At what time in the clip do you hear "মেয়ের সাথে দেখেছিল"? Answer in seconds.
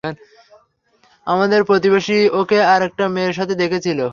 3.09-3.99